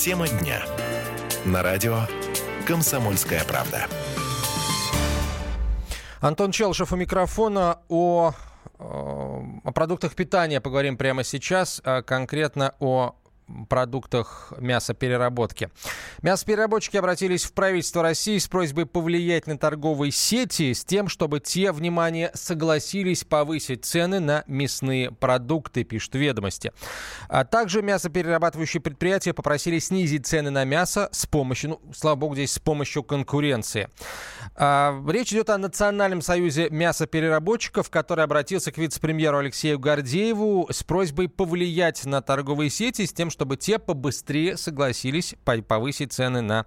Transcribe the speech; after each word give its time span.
Тема 0.00 0.26
дня. 0.28 0.62
На 1.44 1.62
радио 1.62 1.98
«Комсомольская 2.66 3.44
правда». 3.44 3.86
Антон 6.22 6.52
Челшев 6.52 6.94
у 6.94 6.96
микрофона 6.96 7.80
о, 7.90 8.32
о 8.78 9.72
продуктах 9.74 10.14
питания 10.14 10.62
поговорим 10.62 10.96
прямо 10.96 11.22
сейчас, 11.22 11.82
а 11.84 12.00
конкретно 12.00 12.74
о 12.80 13.14
продуктах 13.68 14.52
мясопереработки. 14.58 15.70
Мясопереработчики 16.22 16.96
обратились 16.96 17.44
в 17.44 17.52
правительство 17.52 18.02
России 18.02 18.38
с 18.38 18.48
просьбой 18.48 18.86
повлиять 18.86 19.46
на 19.46 19.58
торговые 19.58 20.12
сети 20.12 20.72
с 20.72 20.84
тем, 20.84 21.08
чтобы 21.08 21.40
те, 21.40 21.72
внимание, 21.72 22.30
согласились 22.34 23.24
повысить 23.24 23.84
цены 23.84 24.20
на 24.20 24.44
мясные 24.46 25.10
продукты, 25.10 25.84
пишут 25.84 26.14
ведомости. 26.14 26.72
А 27.28 27.44
также 27.44 27.82
мясоперерабатывающие 27.82 28.80
предприятия 28.80 29.32
попросили 29.32 29.78
снизить 29.78 30.26
цены 30.26 30.50
на 30.50 30.64
мясо 30.64 31.08
с 31.12 31.26
помощью, 31.26 31.70
ну, 31.70 31.80
слава 31.94 32.16
богу, 32.16 32.34
здесь 32.34 32.52
с 32.52 32.58
помощью 32.58 33.02
конкуренции. 33.02 33.88
А, 34.56 35.00
речь 35.08 35.32
идет 35.32 35.50
о 35.50 35.58
Национальном 35.58 36.22
союзе 36.22 36.68
мясопереработчиков, 36.70 37.90
который 37.90 38.24
обратился 38.24 38.72
к 38.72 38.78
вице-премьеру 38.78 39.38
Алексею 39.38 39.78
Гордееву 39.78 40.68
с 40.70 40.82
просьбой 40.82 41.28
повлиять 41.28 42.04
на 42.04 42.22
торговые 42.22 42.70
сети 42.70 43.06
с 43.06 43.12
тем, 43.12 43.30
чтобы 43.40 43.56
те 43.56 43.78
побыстрее 43.78 44.58
согласились 44.58 45.34
повысить 45.66 46.12
цены 46.12 46.42
на 46.42 46.66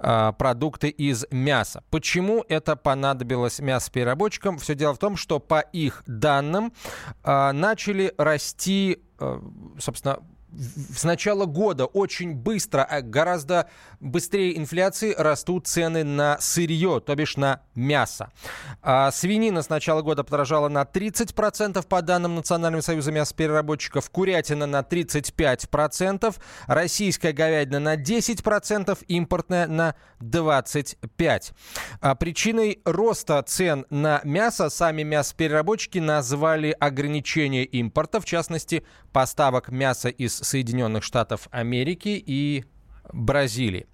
э, 0.00 0.32
продукты 0.36 0.88
из 0.88 1.24
мяса. 1.30 1.84
Почему 1.90 2.44
это 2.48 2.74
понадобилось 2.74 3.60
мясопереработчикам? 3.60 4.58
Все 4.58 4.74
дело 4.74 4.94
в 4.94 4.98
том, 4.98 5.16
что 5.16 5.38
по 5.38 5.60
их 5.60 6.02
данным 6.08 6.72
э, 7.22 7.52
начали 7.52 8.12
расти, 8.18 9.00
э, 9.20 9.40
собственно, 9.78 10.18
с 10.50 11.04
начала 11.04 11.44
года 11.44 11.84
очень 11.84 12.34
быстро, 12.34 12.82
а 12.82 13.02
гораздо 13.02 13.68
быстрее 14.00 14.56
инфляции 14.56 15.14
растут 15.16 15.66
цены 15.66 16.04
на 16.04 16.38
сырье, 16.40 17.00
то 17.00 17.14
бишь 17.14 17.36
на 17.36 17.60
мясо. 17.74 18.32
А 18.82 19.10
свинина 19.10 19.62
с 19.62 19.68
начала 19.68 20.02
года 20.02 20.24
подорожала 20.24 20.68
на 20.68 20.82
30% 20.82 21.86
по 21.86 22.02
данным 22.02 22.36
Национального 22.36 22.82
союза 22.82 23.12
мясопереработчиков, 23.12 24.08
курятина 24.10 24.66
на 24.66 24.80
35%, 24.80 26.34
российская 26.66 27.32
говядина 27.32 27.80
на 27.80 27.96
10%, 27.96 28.98
импортная 29.08 29.66
на 29.66 29.94
25%. 30.20 31.52
А 32.00 32.14
причиной 32.14 32.80
роста 32.84 33.42
цен 33.42 33.86
на 33.90 34.20
мясо 34.24 34.70
сами 34.70 35.02
мясопереработчики 35.02 35.98
назвали 35.98 36.74
ограничение 36.78 37.64
импорта, 37.64 38.20
в 38.20 38.24
частности, 38.24 38.84
поставок 39.12 39.68
мяса 39.70 40.08
из 40.08 40.37
Соединенных 40.44 41.02
Штатов 41.02 41.48
Америки 41.50 42.22
и 42.24 42.64
Бразилии. 43.12 43.86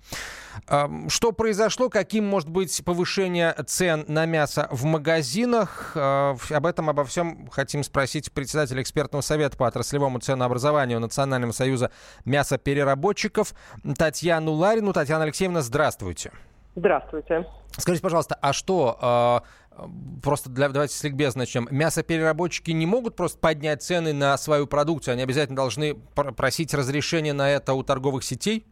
Что 1.09 1.33
произошло? 1.33 1.89
Каким 1.89 2.27
может 2.27 2.48
быть 2.48 2.84
повышение 2.84 3.53
цен 3.67 4.05
на 4.06 4.25
мясо 4.25 4.69
в 4.70 4.84
магазинах? 4.84 5.92
А, 5.97 6.36
об 6.51 6.67
этом, 6.67 6.91
обо 6.91 7.05
всем 7.05 7.48
хотим 7.51 7.83
спросить 7.83 8.33
председателя 8.33 8.81
экспертного 8.81 9.23
совета 9.23 9.56
по 9.56 9.67
отраслевому 9.67 10.20
ценообразованию 10.20 11.01
Национального 11.01 11.53
союза 11.53 11.91
мясопереработчиков 12.25 13.53
Татьяну 13.98 14.53
Ларину. 14.53 14.92
Татьяна 14.92 15.25
Алексеевна, 15.25 15.61
здравствуйте. 15.61 16.31
Здравствуйте. 16.77 17.47
Скажите, 17.77 18.03
пожалуйста, 18.03 18.36
а 18.41 18.53
что 18.53 18.98
а, 19.01 19.42
просто 20.22 20.50
для, 20.50 20.69
давайте 20.69 20.94
с 20.94 21.05
ликбез 21.05 21.34
начнем. 21.34 21.67
Мясопереработчики 21.70 22.70
не 22.70 22.86
могут 22.86 23.17
просто 23.17 23.39
поднять 23.39 23.83
цены 23.83 24.12
на 24.12 24.36
свою 24.36 24.67
продукцию, 24.67 25.14
они 25.14 25.22
обязательно 25.22 25.56
должны 25.56 25.94
просить 25.94 26.75
разрешения 26.75 27.33
на 27.33 27.50
это 27.50 27.75
у 27.75 27.83
торговых 27.83 28.25
сетей? 28.25 28.67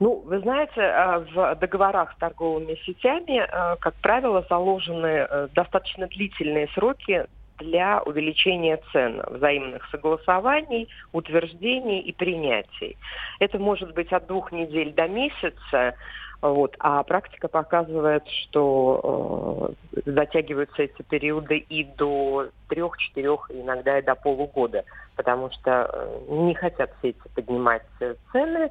Ну, 0.00 0.22
вы 0.26 0.40
знаете, 0.40 0.80
э, 0.80 1.24
в 1.34 1.56
договорах 1.56 2.12
с 2.12 2.16
торговыми 2.16 2.74
сетями, 2.84 3.40
э, 3.40 3.76
как 3.80 3.94
правило, 3.94 4.44
заложены 4.48 5.26
э, 5.28 5.48
достаточно 5.54 6.06
длительные 6.06 6.68
сроки 6.74 7.26
для 7.58 8.00
увеличения 8.02 8.80
цен, 8.92 9.22
взаимных 9.28 9.88
согласований, 9.90 10.88
утверждений 11.12 12.00
и 12.00 12.12
принятий. 12.12 12.96
Это 13.38 13.58
может 13.58 13.94
быть 13.94 14.12
от 14.12 14.26
двух 14.26 14.52
недель 14.52 14.92
до 14.92 15.08
месяца. 15.08 15.94
Вот. 16.42 16.76
А 16.78 17.02
практика 17.04 17.48
показывает, 17.48 18.22
что 18.28 19.72
э, 19.92 20.02
затягиваются 20.04 20.82
эти 20.82 21.00
периоды 21.02 21.56
и 21.56 21.84
до 21.84 22.48
трех-четырех, 22.68 23.50
иногда 23.50 23.98
и 23.98 24.02
до 24.02 24.14
полугода, 24.14 24.84
потому 25.16 25.50
что 25.52 25.88
э, 25.90 26.20
не 26.28 26.54
хотят 26.54 26.90
сети 27.00 27.18
поднимать 27.34 27.82
цены, 28.32 28.68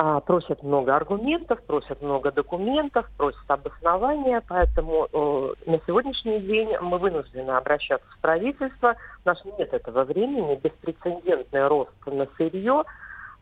а, 0.00 0.20
просят 0.20 0.62
много 0.62 0.94
аргументов, 0.94 1.60
просят 1.66 2.00
много 2.00 2.30
документов, 2.30 3.04
просят 3.16 3.42
обоснования, 3.48 4.40
поэтому 4.46 5.08
э, 5.12 5.54
на 5.66 5.80
сегодняшний 5.88 6.38
день 6.38 6.68
мы 6.80 6.98
вынуждены 6.98 7.50
обращаться 7.50 8.06
в 8.10 8.20
правительство. 8.20 8.94
У 9.24 9.28
нас 9.28 9.42
нет 9.58 9.74
этого 9.74 10.04
времени, 10.04 10.60
беспрецедентный 10.62 11.66
рост 11.66 11.90
на 12.06 12.28
сырье– 12.36 12.84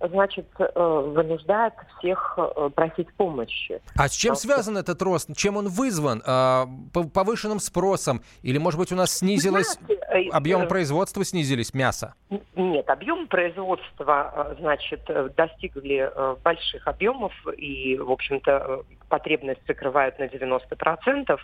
значит, 0.01 0.47
э, 0.59 0.65
вынуждает 0.75 1.75
всех 1.99 2.39
э, 2.39 2.71
просить 2.75 3.13
помощи. 3.15 3.81
А 3.97 4.09
с 4.09 4.13
чем 4.13 4.35
связан 4.37 4.77
этот 4.77 5.01
рост? 5.03 5.35
Чем 5.37 5.57
он 5.57 5.69
вызван? 5.69 6.23
А, 6.27 6.67
повышенным 7.15 7.61
спросом? 7.61 8.23
Или, 8.43 8.59
может 8.59 8.79
быть, 8.79 8.93
у 8.93 8.97
нас 8.97 9.19
снизилось... 9.19 9.79
Знаете, 9.87 10.31
э, 10.31 10.67
производства 10.67 11.25
снизились, 11.25 11.73
мяса? 11.75 12.15
Нет, 12.55 12.89
объем 12.91 13.27
производства, 13.27 14.57
значит, 14.59 15.09
достигли 15.37 16.11
больших 16.43 16.87
объемов, 16.87 17.33
и, 17.57 17.97
в 17.97 18.11
общем-то, 18.11 18.83
потребность 19.09 19.61
закрывает 19.67 20.19
на 20.19 20.25
90% 20.25 21.39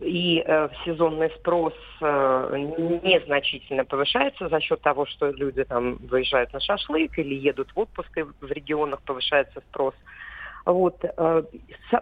и 0.00 0.42
э, 0.44 0.68
сезонный 0.84 1.30
спрос 1.38 1.74
э, 2.00 2.56
незначительно 3.02 3.84
повышается 3.84 4.48
за 4.48 4.60
счет 4.60 4.80
того, 4.80 5.06
что 5.06 5.30
люди 5.30 5.64
там 5.64 5.96
выезжают 5.96 6.52
на 6.52 6.60
шашлык 6.60 7.18
или 7.18 7.34
едут 7.34 7.70
в 7.74 7.78
отпуск, 7.78 8.10
и 8.16 8.22
в 8.22 8.50
регионах 8.50 9.02
повышается 9.02 9.60
спрос. 9.70 9.94
Вот. 10.64 10.96
Э, 11.04 11.42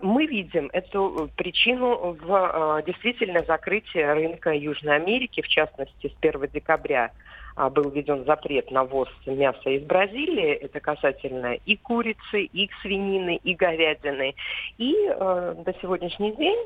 мы 0.02 0.26
видим 0.26 0.70
эту 0.72 1.30
причину 1.36 2.16
в 2.20 2.80
э, 2.80 2.82
действительно 2.86 3.44
закрытии 3.44 3.98
рынка 3.98 4.52
Южной 4.52 4.96
Америки, 4.96 5.42
в 5.42 5.48
частности, 5.48 6.08
с 6.08 6.14
1 6.20 6.48
декабря 6.52 7.10
а, 7.56 7.68
был 7.68 7.90
введен 7.90 8.24
запрет 8.24 8.70
на 8.70 8.84
ввоз 8.84 9.08
мяса 9.26 9.70
из 9.70 9.82
Бразилии. 9.82 10.52
Это 10.52 10.80
касательно 10.80 11.54
и 11.54 11.76
курицы, 11.76 12.44
и 12.44 12.70
свинины, 12.82 13.36
и 13.36 13.54
говядины. 13.54 14.34
И 14.78 14.94
э, 15.08 15.54
до 15.64 15.74
сегодняшний 15.80 16.32
день 16.36 16.58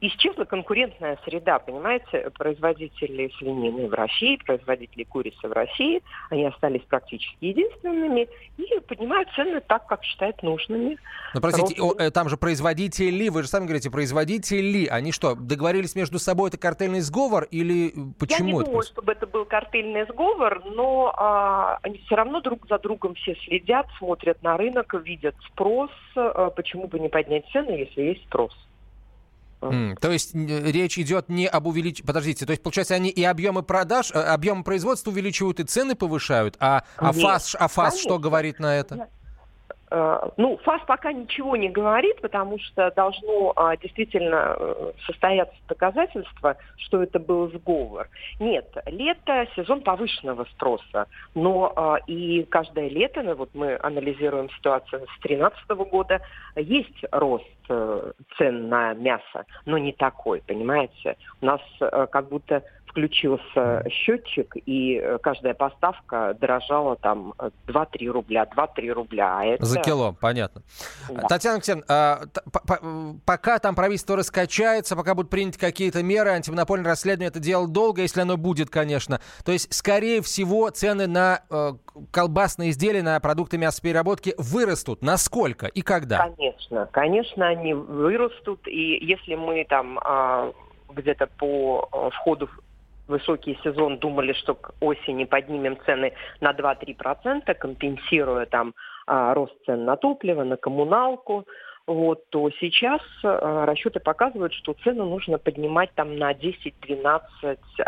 исчезла 0.00 0.44
конкурентная 0.44 1.18
среда, 1.24 1.58
понимаете, 1.58 2.30
производители 2.38 3.32
свинины 3.38 3.88
в 3.88 3.94
России, 3.94 4.36
производители 4.44 5.04
курицы 5.04 5.48
в 5.48 5.52
России, 5.52 6.02
они 6.30 6.46
остались 6.46 6.82
практически 6.82 7.36
единственными 7.40 8.28
и 8.56 8.80
поднимают 8.86 9.28
цены 9.34 9.60
так, 9.60 9.86
как 9.86 10.04
считают 10.04 10.42
нужными. 10.42 10.98
Но, 11.34 11.40
простите, 11.40 11.80
о, 11.82 11.94
э, 11.98 12.10
там 12.10 12.28
же 12.28 12.36
производители, 12.36 13.28
вы 13.28 13.42
же 13.42 13.48
сами 13.48 13.64
говорите, 13.64 13.90
производители, 13.90 14.86
они 14.86 15.10
что, 15.10 15.34
договорились 15.34 15.96
между 15.96 16.18
собой, 16.18 16.50
это 16.50 16.58
картельный 16.58 17.00
сговор 17.00 17.44
или 17.50 17.92
почему 18.18 18.38
Я 18.38 18.44
не 18.44 18.52
это 18.52 18.64
думаю, 18.66 18.82
чтобы 18.84 19.12
это 19.12 19.26
был 19.26 19.44
картельный 19.44 20.04
сговор, 20.06 20.62
но 20.64 21.12
а, 21.16 21.78
они 21.82 21.98
все 22.06 22.14
равно 22.14 22.40
друг 22.40 22.68
за 22.68 22.78
другом 22.78 23.14
все 23.14 23.34
следят, 23.44 23.86
смотрят 23.98 24.42
на 24.42 24.56
рынок, 24.56 24.94
видят 24.94 25.34
спрос, 25.46 25.90
а, 26.14 26.50
почему 26.50 26.86
бы 26.86 27.00
не 27.00 27.08
поднять 27.08 27.46
цены, 27.50 27.70
если 27.70 28.02
есть 28.02 28.22
спрос. 28.24 28.52
Mm, 29.60 29.96
то 30.00 30.10
есть 30.10 30.34
речь 30.34 30.98
идет 30.98 31.28
не 31.28 31.46
об 31.46 31.66
увеличении... 31.66 32.06
Подождите, 32.06 32.46
то 32.46 32.50
есть, 32.52 32.62
получается, 32.62 32.94
они 32.94 33.10
и 33.10 33.24
объемы 33.24 33.62
продаж, 33.62 34.10
э, 34.12 34.20
объемы 34.20 34.62
производства 34.62 35.10
увеличивают, 35.10 35.60
и 35.60 35.64
цены 35.64 35.94
повышают, 35.94 36.56
а, 36.60 36.84
а 36.96 37.12
ФАС, 37.12 37.56
а 37.58 37.68
ФАС 37.68 37.98
что 37.98 38.18
говорит 38.18 38.60
на 38.60 38.76
это? 38.76 39.08
Э, 39.90 40.28
ну, 40.36 40.58
ФАС 40.58 40.82
пока 40.86 41.12
ничего 41.12 41.56
не 41.56 41.68
говорит, 41.68 42.20
потому 42.20 42.58
что 42.58 42.90
должно 42.94 43.52
а, 43.56 43.76
действительно 43.76 44.54
э, 44.58 44.92
состояться 45.06 45.56
доказательство, 45.68 46.56
что 46.76 47.02
это 47.02 47.18
был 47.18 47.50
сговор. 47.50 48.08
Нет, 48.38 48.66
лето– 48.86 49.46
сезон 49.56 49.80
повышенного 49.80 50.44
спроса, 50.52 51.06
но 51.34 51.72
а, 51.74 51.96
и 52.06 52.42
каждое 52.44 52.88
лето, 52.88 53.22
ну, 53.22 53.34
вот 53.34 53.50
мы 53.54 53.78
анализируем 53.82 54.50
ситуацию 54.50 55.00
с 55.00 55.20
2013 55.22 55.68
года, 55.90 56.20
есть 56.56 57.04
рост 57.10 57.44
цен 58.38 58.68
на 58.70 58.94
мясо, 58.94 59.44
но 59.66 59.76
не 59.76 59.92
такой, 59.92 60.42
понимаете? 60.46 61.16
У 61.42 61.46
нас 61.46 61.60
как 61.78 62.28
будто 62.28 62.62
включился 62.88 63.84
счетчик, 63.90 64.54
и 64.66 65.00
э, 65.02 65.18
каждая 65.18 65.54
поставка 65.54 66.34
дорожала 66.40 66.96
там 66.96 67.34
2-3 67.66 68.06
рубля, 68.08 68.48
2-3 68.56 68.90
рубля. 68.90 69.38
А 69.38 69.44
это... 69.44 69.64
За 69.64 69.80
кило, 69.80 70.16
понятно. 70.20 70.62
Да. 71.08 71.28
Татьяна 71.28 71.56
Алексеевна, 71.56 71.84
а, 71.88 72.20
пока 73.24 73.58
там 73.58 73.74
правительство 73.74 74.16
раскачается, 74.16 74.96
пока 74.96 75.14
будут 75.14 75.30
приняты 75.30 75.58
какие-то 75.58 76.02
меры, 76.02 76.30
антимонопольное 76.30 76.90
расследование, 76.90 77.28
это 77.28 77.40
дело 77.40 77.68
долго, 77.68 78.02
если 78.02 78.20
оно 78.20 78.36
будет, 78.36 78.70
конечно. 78.70 79.20
То 79.44 79.52
есть, 79.52 79.72
скорее 79.72 80.22
всего, 80.22 80.68
цены 80.70 81.06
на 81.06 81.42
э, 81.50 81.72
колбасные 82.10 82.70
изделия, 82.70 83.02
на 83.02 83.18
продукты 83.20 83.58
мясопереработки 83.58 84.34
вырастут. 84.38 85.02
Насколько 85.02 85.66
и 85.66 85.82
когда? 85.82 86.28
Конечно, 86.28 86.88
конечно, 86.92 87.46
они 87.46 87.74
вырастут. 87.74 88.66
И 88.66 88.98
если 89.04 89.34
мы 89.34 89.64
там 89.68 89.98
э, 89.98 90.52
где-то 90.94 91.26
по 91.26 91.88
э, 91.92 92.10
входу 92.16 92.48
высокий 93.08 93.58
сезон 93.64 93.98
думали, 93.98 94.32
что 94.34 94.54
к 94.54 94.74
осени 94.80 95.24
поднимем 95.24 95.78
цены 95.84 96.12
на 96.40 96.52
2-3%, 96.52 97.54
компенсируя 97.54 98.46
там 98.46 98.74
а, 99.06 99.34
рост 99.34 99.54
цен 99.64 99.84
на 99.84 99.96
топливо, 99.96 100.44
на 100.44 100.56
коммуналку, 100.56 101.46
вот, 101.88 102.28
то 102.28 102.50
сейчас 102.60 103.00
э, 103.24 103.64
расчеты 103.64 103.98
показывают, 103.98 104.52
что 104.52 104.74
цену 104.84 105.06
нужно 105.06 105.38
поднимать 105.38 105.90
там 105.94 106.18
на 106.18 106.32
10-12, 106.32 107.22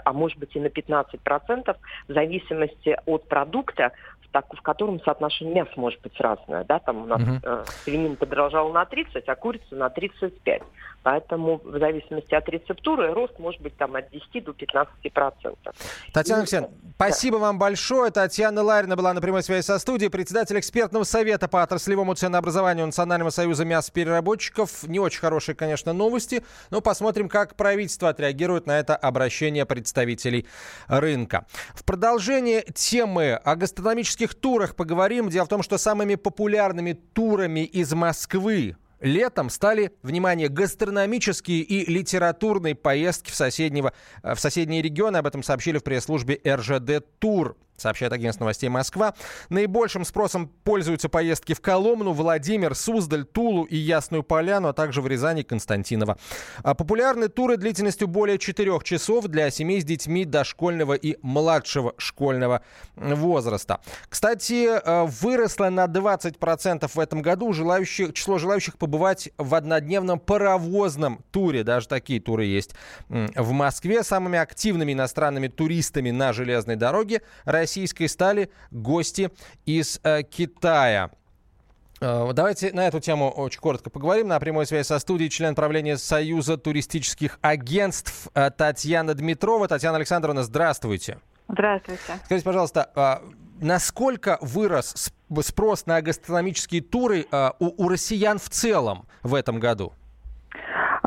а 0.05 0.13
может 0.15 0.39
быть 0.39 0.57
и 0.57 0.61
на 0.61 0.71
15 0.71 1.21
процентов 1.21 1.77
в 2.09 2.13
зависимости 2.15 2.99
от 3.05 3.29
продукта, 3.29 3.93
так, 4.33 4.47
в 4.55 4.63
котором 4.63 5.01
соотношение 5.01 5.55
мяса 5.55 5.73
может 5.77 6.01
быть 6.01 6.19
разное. 6.21 6.65
Да? 6.65 6.79
Там 6.79 7.03
у 7.03 7.07
нас 7.07 7.21
uh-huh. 7.21 7.41
э, 7.43 7.65
свинина 7.85 8.17
подорожала 8.17 8.73
на 8.73 8.85
30, 8.87 9.29
а 9.29 9.35
курица 9.35 9.75
на 9.75 9.91
35. 9.91 10.63
Поэтому 11.03 11.61
в 11.65 11.79
зависимости 11.79 12.35
от 12.35 12.49
рецептуры 12.49 13.13
рост 13.15 13.39
может 13.39 13.61
быть 13.63 13.77
там 13.77 13.97
от 13.97 14.11
10 14.11 14.45
до 14.45 14.53
15 14.53 15.13
процентов. 15.13 15.75
Татьяна 16.13 16.43
Алексеевна, 16.43 16.69
да. 16.69 16.91
спасибо 16.95 17.37
вам 17.37 17.59
большое. 17.59 18.11
Татьяна 18.11 18.63
Ларина 18.63 18.97
была 18.97 19.15
на 19.15 19.21
прямой 19.23 19.43
связи 19.43 19.65
со 19.65 19.79
студией, 19.79 20.11
председатель 20.11 20.59
экспертного 20.59 21.05
совета 21.05 21.49
по 21.49 21.63
отраслевому 21.63 22.15
ценообразованию 22.15 22.85
Национального 22.85 23.31
союза 23.31 23.65
мясопереработчиков. 23.65 24.87
Не 24.87 24.99
очень 24.99 25.21
хорошие, 25.21 25.55
конечно, 25.55 25.95
новости, 25.95 26.45
но 26.71 26.83
посмотрим, 26.83 27.29
как 27.31 27.57
правительство 27.57 28.11
отреагирует 28.11 28.67
на 28.67 28.79
это 28.79 28.95
обращение 28.95 29.65
представителей 29.65 30.47
рынка. 30.87 31.47
В 31.75 31.85
продолжение 31.85 32.63
темы 32.75 33.33
о 33.33 33.57
гастрономических 33.57 34.35
турах 34.35 34.77
поговорим. 34.77 35.31
Дело 35.31 35.47
в 35.47 35.49
том, 35.49 35.63
что 35.63 35.79
самыми 35.79 36.17
популярными 36.17 36.93
турами 36.93 37.61
из 37.61 37.93
Москвы 37.95 38.77
летом 39.01 39.51
стали, 39.51 39.93
внимание, 40.03 40.49
гастрономические 40.49 41.61
и 41.61 41.91
литературные 41.91 42.75
поездки 42.75 43.31
в, 43.31 43.35
соседнего, 43.35 43.93
э, 44.23 44.35
в 44.35 44.41
соседние 44.41 44.83
регионы. 44.83 45.17
Об 45.17 45.27
этом 45.27 45.43
сообщили 45.43 45.79
в 45.79 45.85
пресс-службе 45.85 46.41
РЖД 46.47 47.05
«Тур» 47.19 47.57
сообщает 47.81 48.13
агентство 48.13 48.45
новостей 48.45 48.69
Москва. 48.69 49.15
Наибольшим 49.49 50.05
спросом 50.05 50.49
пользуются 50.65 51.09
поездки 51.09 51.55
в 51.55 51.61
Коломну, 51.61 52.13
Владимир, 52.13 52.75
Суздаль, 52.75 53.25
Тулу 53.25 53.65
и 53.65 53.77
Ясную 53.77 54.23
Поляну, 54.23 54.69
а 54.69 54.73
также 54.73 55.01
в 55.01 55.07
Рязани 55.07 55.41
и 55.41 55.45
Константиново. 55.45 56.19
А 56.63 56.75
популярны 56.75 57.29
туры 57.29 57.57
длительностью 57.57 58.09
более 58.09 58.39
4 58.39 58.79
часов 58.85 59.27
для 59.27 59.51
семей 59.51 59.81
с 59.81 59.85
детьми 59.85 60.25
дошкольного 60.25 60.95
и 60.95 61.17
младшего 61.23 61.95
школьного 61.99 62.63
возраста. 62.97 63.81
Кстати, 64.09 64.69
э, 64.69 65.07
выросло 65.07 65.71
на 65.71 65.87
20% 65.87 66.95
в 66.95 66.99
этом 66.99 67.23
году 67.23 67.53
желающих, 67.53 68.13
число 68.13 68.39
желающих 68.39 68.77
побывать 68.79 69.31
в 69.39 69.55
однодневном 69.55 70.19
паровозном 70.19 71.25
туре. 71.31 71.65
Даже 71.65 71.89
такие 71.89 72.21
туры 72.21 72.45
есть 72.45 72.75
в 73.09 73.53
Москве. 73.53 74.03
Самыми 74.03 74.39
активными 74.39 74.93
иностранными 74.93 75.49
туристами 75.49 76.11
на 76.11 76.33
железной 76.33 76.77
дороге 76.77 77.23
Россия 77.45 77.70
российской 77.71 78.09
стали 78.09 78.51
гости 78.73 79.31
из 79.65 80.01
э, 80.03 80.25
Китая. 80.25 81.11
Э, 82.01 82.29
давайте 82.33 82.73
на 82.73 82.89
эту 82.89 82.99
тему 82.99 83.31
очень 83.31 83.61
коротко 83.61 83.91
поговорим. 83.91 84.27
На 84.27 84.41
прямой 84.41 84.67
связи 84.67 84.89
со 84.89 84.99
студией 84.99 85.31
член 85.31 85.55
правления 85.55 85.97
Союза 85.97 86.57
туристических 86.57 87.39
агентств 87.43 88.29
э, 88.35 88.51
Татьяна 88.51 89.15
Дмитрова. 89.15 89.69
Татьяна 89.69 89.99
Александровна, 89.99 90.43
здравствуйте. 90.43 91.19
Здравствуйте. 91.49 92.03
Скажите, 92.25 92.45
пожалуйста, 92.45 92.91
а, 92.97 93.23
насколько 93.61 94.39
вырос 94.41 95.13
спрос 95.43 95.87
на 95.87 96.03
гастрономические 96.03 96.81
туры 96.81 97.27
у 97.59 97.89
россиян 97.89 98.39
в 98.39 98.49
целом 98.51 99.07
в 99.23 99.35
этом 99.35 99.61
году? 99.61 99.93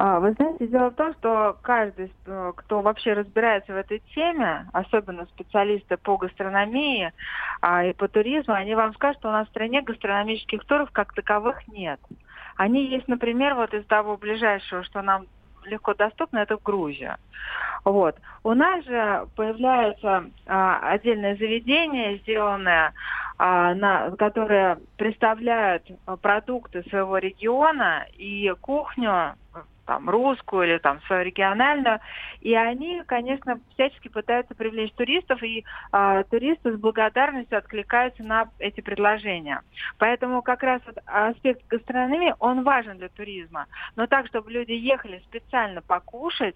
А, 0.06 0.20
вы 0.20 0.34
знаете, 0.34 0.68
дело 0.68 0.90
в 0.90 0.96
том, 0.96 1.14
что 1.14 1.58
каждый, 1.62 2.12
э, 2.26 2.52
кто 2.58 2.82
вообще 2.82 3.14
разбирается 3.14 3.72
в 3.72 3.78
этой 3.78 4.00
теме, 4.14 4.68
особенно 4.74 5.26
специалисты 5.28 5.96
по 5.96 6.18
гастрономии 6.18 7.14
а, 7.62 7.86
и 7.86 7.94
по 7.94 8.10
туризму, 8.10 8.54
они 8.54 8.76
вам 8.76 8.94
скажут, 8.96 9.20
что 9.20 9.30
у 9.30 9.32
нас 9.32 9.48
в 9.48 9.52
стране 9.52 9.82
гастрономических 9.82 10.66
туров 10.66 10.92
как 10.92 11.14
таковых 11.14 11.66
нет. 11.70 12.02
Они 12.58 12.86
есть, 12.86 13.08
например, 13.08 13.56
вот 13.56 13.74
из 13.74 13.86
того 13.86 14.18
ближайшего, 14.18 14.84
что 14.84 15.02
нам 15.02 15.26
легко 15.64 15.94
доступно, 15.94 16.40
это 16.40 16.58
в 16.58 16.64
Грузию. 16.64 17.16
Вот. 17.86 18.18
У 18.44 18.54
нас 18.54 18.84
же 18.84 19.26
появляются 19.38 20.26
а, 20.46 20.80
отдельные 20.82 21.38
заведения, 21.38 22.18
сделанные, 22.18 22.92
а, 23.38 23.74
на, 23.74 24.12
которые 24.18 24.80
представляют 24.98 25.90
продукты 26.22 26.84
своего 26.90 27.20
региона 27.20 28.06
и 28.18 28.54
кухню 28.60 29.36
там 29.86 30.10
русскую 30.10 30.68
или 30.68 30.78
там 30.78 31.02
свою 31.04 31.24
региональную, 31.24 32.00
и 32.42 32.54
они, 32.56 33.04
конечно, 33.06 33.60
всячески 33.74 34.08
пытаются 34.08 34.56
привлечь 34.56 34.94
туристов, 34.94 35.42
и 35.44 35.66
э, 35.92 36.24
туристы 36.30 36.74
с 36.74 36.80
благодарностью 36.80 37.58
откликаются 37.58 38.24
на 38.24 38.50
эти 38.60 38.82
предложения. 38.82 39.62
Поэтому 39.98 40.42
как 40.42 40.64
раз 40.64 40.82
вот 40.86 40.98
аспект 41.06 41.68
гастрономии, 41.68 42.36
он 42.40 42.64
важен 42.64 42.98
для 42.98 43.10
туризма. 43.10 43.68
Но 43.96 44.08
так, 44.08 44.28
чтобы 44.28 44.52
люди 44.52 44.72
ехали 44.72 45.22
специально 45.28 45.82
покушать, 45.82 46.56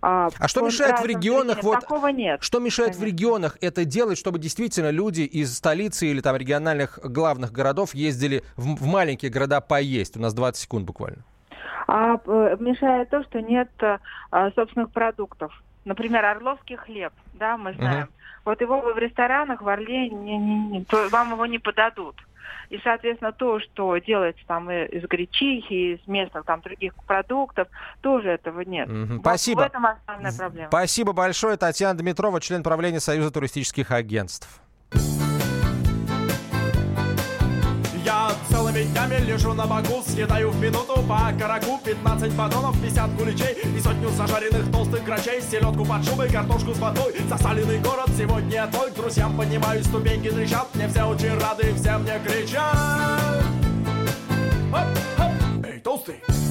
а, 0.00 0.28
а 0.38 0.46
что 0.46 0.60
мешает 0.60 1.00
в 1.00 1.06
регионах 1.06 1.62
вот 1.62 1.80
такого 1.80 2.08
нет? 2.08 2.40
Что 2.42 2.60
мешает 2.60 2.90
конечно. 2.90 3.04
в 3.04 3.06
регионах 3.06 3.58
это 3.60 3.84
делать, 3.84 4.16
чтобы 4.16 4.38
действительно 4.38 4.90
люди 4.90 5.22
из 5.22 5.56
столицы 5.56 6.06
или 6.06 6.20
там 6.20 6.36
региональных 6.36 7.00
главных 7.02 7.50
городов 7.50 7.94
ездили 7.94 8.44
в, 8.56 8.76
в 8.76 8.86
маленькие 8.86 9.30
города 9.30 9.60
поесть? 9.60 10.16
У 10.16 10.20
нас 10.20 10.34
20 10.34 10.62
секунд 10.62 10.86
буквально 10.86 11.24
а 11.86 12.20
э, 12.24 12.56
мешает 12.60 13.10
то, 13.10 13.22
что 13.24 13.40
нет 13.40 13.70
а, 14.30 14.50
собственных 14.52 14.90
продуктов. 14.90 15.52
Например, 15.84 16.24
орловский 16.24 16.76
хлеб, 16.76 17.12
да, 17.34 17.56
мы 17.56 17.72
знаем. 17.74 18.06
Uh-huh. 18.06 18.42
Вот 18.44 18.60
его 18.60 18.80
вы 18.80 18.94
в 18.94 18.98
ресторанах 18.98 19.62
в 19.62 19.68
Орле 19.68 20.08
не, 20.08 20.38
не, 20.38 20.58
не, 20.68 20.86
вам 21.10 21.32
его 21.32 21.46
не 21.46 21.58
подадут. 21.58 22.16
И, 22.70 22.78
соответственно, 22.84 23.32
то, 23.32 23.60
что 23.60 23.96
делается 23.98 24.42
там 24.46 24.70
из 24.70 25.02
гречихи, 25.04 25.94
из 25.94 26.06
местных 26.06 26.44
там 26.44 26.60
других 26.60 26.94
продуктов, 27.06 27.68
тоже 28.02 28.30
этого 28.30 28.60
нет. 28.60 28.88
Угу. 28.88 29.20
Спасибо. 29.20 29.60
В 29.60 29.62
этом 29.62 29.86
основная 29.86 30.32
проблема. 30.32 30.68
Спасибо 30.68 31.12
большое. 31.12 31.56
Татьяна 31.56 31.98
Дмитрова, 31.98 32.40
член 32.40 32.62
правления 32.62 33.00
Союза 33.00 33.30
туристических 33.30 33.90
агентств. 33.90 34.60
Целыми 38.48 38.82
днями 38.84 39.16
лежу 39.24 39.54
на 39.54 39.66
боку 39.66 40.02
Съедаю 40.06 40.50
в 40.50 40.60
минуту 40.60 41.02
по 41.02 41.32
караку 41.38 41.80
15 41.84 42.32
батонов, 42.34 42.80
50 42.80 43.10
куличей 43.16 43.56
И 43.76 43.80
сотню 43.80 44.08
зажаренных 44.10 44.70
толстых 44.70 45.04
грачей 45.04 45.40
Селедку 45.40 45.84
под 45.84 46.04
шубой, 46.04 46.30
картошку 46.30 46.74
с 46.74 46.78
водой 46.78 47.14
Засаленный 47.28 47.78
город 47.78 48.10
сегодня 48.16 48.66
твой 48.68 48.90
К 48.90 48.94
друзьям 48.94 49.36
поднимаюсь, 49.36 49.86
ступеньки 49.86 50.30
трещат 50.30 50.74
Мне 50.74 50.88
все 50.88 51.04
очень 51.04 51.38
рады, 51.38 51.74
все 51.74 51.98
мне 51.98 52.20
кричат 52.24 53.44
Хоп, 54.72 54.86
хоп. 55.16 55.64
Эй, 55.64 55.80
толстый! 55.80 56.47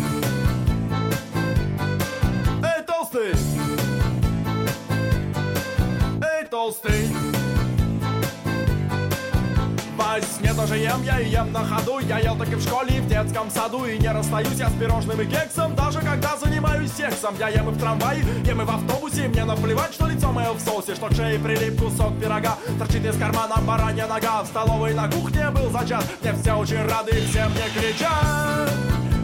Тоже 10.67 10.81
ем, 10.81 11.01
я 11.03 11.19
и 11.21 11.29
ем 11.29 11.53
на 11.53 11.63
ходу. 11.63 11.99
Я 11.99 12.19
ел 12.19 12.35
так 12.35 12.51
и 12.51 12.55
в 12.55 12.61
школе, 12.61 12.97
и 12.97 12.99
в 12.99 13.07
детском 13.07 13.49
саду. 13.49 13.85
И 13.85 13.97
не 13.97 14.11
расстаюсь 14.11 14.59
я 14.59 14.69
с 14.69 14.73
пирожным 14.73 15.21
и 15.21 15.25
кексом 15.25 15.73
Даже 15.75 15.99
когда 16.01 16.35
занимаюсь 16.35 16.91
сексом. 16.91 17.35
Я 17.39 17.47
ем 17.47 17.69
и 17.69 17.71
в 17.71 17.79
трамвае, 17.79 18.21
ем 18.43 18.61
и 18.61 18.65
в 18.65 18.69
автобусе. 18.69 19.29
Мне 19.29 19.45
наплевать, 19.45 19.93
что 19.93 20.07
лицо 20.07 20.29
мое 20.33 20.51
в 20.51 20.59
соусе 20.59 20.95
Что 20.95 21.07
к 21.07 21.13
шее 21.13 21.39
прилип 21.39 21.81
кусок 21.81 22.19
пирога. 22.19 22.57
Торчит 22.77 23.05
из 23.05 23.17
кармана 23.17 23.55
баранья 23.61 24.07
нога. 24.07 24.43
В 24.43 24.47
столовой 24.47 24.93
на 24.93 25.09
кухне 25.09 25.49
был 25.51 25.69
зачат. 25.71 26.03
Мне 26.21 26.33
все 26.33 26.53
очень 26.53 26.85
рады, 26.85 27.11
и 27.11 27.25
все 27.27 27.47
мне 27.47 27.63
кричат. 27.73 28.69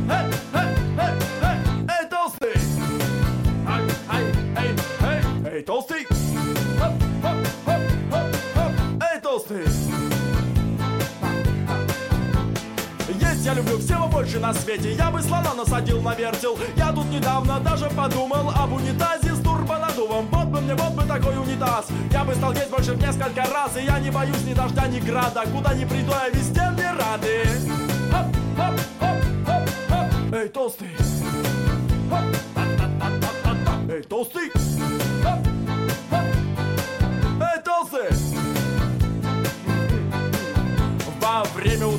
Эй, 0.09 0.25
эй, 0.53 0.67
эй, 0.97 1.13
эй, 1.43 1.52
я 13.43 13.53
люблю 13.53 13.77
всего 13.77 14.07
больше 14.07 14.39
на 14.39 14.53
свете. 14.53 14.93
Я 14.93 15.11
бы 15.11 15.21
слона 15.21 15.53
насадил 15.53 16.01
на 16.01 16.15
вертел. 16.15 16.57
Я 16.77 16.91
тут 16.91 17.05
недавно 17.07 17.59
даже 17.59 17.89
подумал 17.89 18.49
об 18.49 18.73
унитазе 18.73 19.33
с 19.33 19.39
турбонаддувом. 19.39 20.27
Вот 20.31 20.47
бы 20.47 20.61
мне, 20.61 20.75
вот 20.75 20.93
бы 20.93 21.03
такой 21.03 21.37
унитаз. 21.37 21.87
Я 22.11 22.23
бы 22.23 22.33
стал 22.35 22.53
есть 22.53 22.69
больше 22.69 22.93
в 22.93 23.01
несколько 23.01 23.43
раз 23.43 23.75
И 23.77 23.83
я 23.83 23.99
не 23.99 24.11
боюсь 24.11 24.43
ни 24.45 24.53
дождя, 24.53 24.87
ни 24.87 24.99
града. 24.99 25.43
Куда 25.53 25.73
ни 25.73 25.85
приду, 25.85 26.11
я 26.11 26.29
везде 26.29 26.61
мне 26.71 26.91
рады 26.91 27.43
Хоп, 28.11 28.27
хоп, 28.55 28.79
хоп, 28.99 29.17
хоп, 29.45 29.69
хоп. 29.89 30.33
Эй, 30.33 30.49
толстый. 30.49 30.89
Хоп. 32.09 32.23
Эй, 33.89 34.01
толстый 34.03 34.51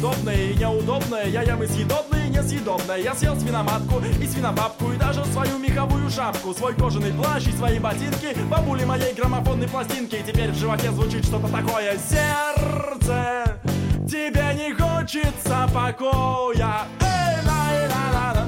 удобное 0.05 0.51
и 0.51 0.57
неудобное. 0.57 1.27
Я 1.29 1.43
и 1.43 1.67
съедобное, 1.67 2.27
и 2.27 2.31
несъедобное. 2.31 2.99
Я 2.99 3.15
съел 3.15 3.39
свиноматку 3.41 4.03
и 4.21 4.27
свинобабку 4.27 4.93
И 4.93 4.97
даже 4.97 5.25
свою 5.27 5.59
меховую 5.59 6.11
шапку 6.11 6.53
Свой 6.53 6.75
кожаный 6.75 7.13
плащ 7.13 7.47
и 7.47 7.53
свои 7.53 7.79
ботинки. 7.79 8.37
Бабули 8.51 8.85
моей 8.85 9.15
граммофонной 9.15 9.69
пластинки. 9.69 10.17
И 10.17 10.23
теперь 10.23 10.51
в 10.51 10.57
животе 10.57 10.91
звучит 10.91 11.25
что-то 11.25 11.49
такое. 11.49 11.97
Сердце, 11.97 13.61
тебе 14.07 14.55
не 14.55 14.75
хочется 14.75 15.69
покоя. 15.73 16.87
Эй, 17.01 17.47
ла, 17.47 17.71
ла, 17.89 18.47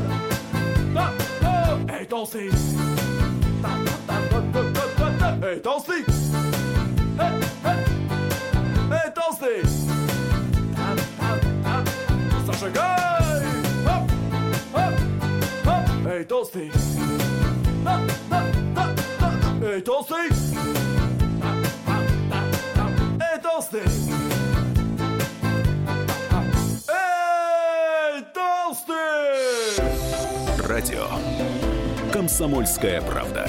ла, 0.94 1.10
ла. 1.42 1.88
Эй, 1.98 2.04
толстый. 2.04 2.50
Эй, 5.42 5.60
толстый 5.60 6.15
толстый! 16.26 16.72
Эй, 19.62 19.80
толстый! 19.80 20.28
Да, 21.40 22.42
да. 22.78 23.26
Эй, 23.32 23.40
толстый! 23.40 23.82
Эй, 26.88 28.24
толстый! 28.34 28.96
Радио 30.66 31.06
«Комсомольская 32.12 33.00
правда». 33.02 33.48